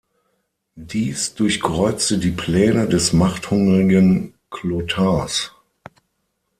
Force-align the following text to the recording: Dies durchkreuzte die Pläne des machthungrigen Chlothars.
Dies 0.73 1.35
durchkreuzte 1.35 2.17
die 2.17 2.31
Pläne 2.31 2.87
des 2.87 3.13
machthungrigen 3.13 4.33
Chlothars. 4.49 5.51